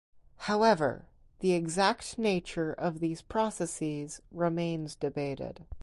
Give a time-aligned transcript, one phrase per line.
[0.47, 1.05] However,
[1.41, 5.63] the exact nature of these processes remains debated.